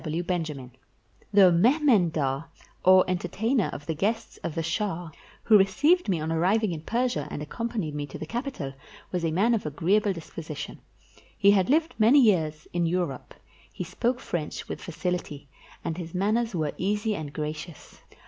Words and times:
G. 0.01 0.05
W. 0.05 0.23
BENJAMIN 0.23 0.71
The 1.31 1.51
mehmendar, 1.51 2.45
or 2.83 3.07
entertainer 3.07 3.69
of 3.71 3.85
the 3.85 3.93
guests 3.93 4.37
of 4.37 4.55
the 4.55 4.63
shah, 4.63 5.11
who 5.43 5.59
received 5.59 6.09
me 6.09 6.19
on 6.19 6.31
arriving 6.31 6.71
in 6.71 6.81
Persia, 6.81 7.27
and 7.29 7.39
accom 7.39 7.71
panied 7.71 7.93
me 7.93 8.07
to 8.07 8.17
the 8.17 8.25
capital, 8.25 8.73
was 9.11 9.23
a 9.23 9.29
man 9.29 9.53
of 9.53 9.67
agreeable 9.67 10.11
dis 10.11 10.31
position. 10.31 10.79
He 11.37 11.51
had 11.51 11.69
lived 11.69 11.93
many 11.99 12.19
years 12.19 12.67
in 12.73 12.87
Europe; 12.87 13.35
he 13.71 13.83
spoke 13.83 14.19
French 14.19 14.67
with 14.67 14.81
facility, 14.81 15.47
and 15.85 15.99
his 15.99 16.15
manners 16.15 16.55
were 16.55 16.73
easy 16.77 17.13
and 17.13 17.31
gracious. 17.31 18.01